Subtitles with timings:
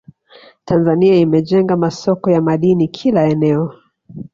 [0.65, 3.73] Tanzania imejenga masoko ya madini kila eneo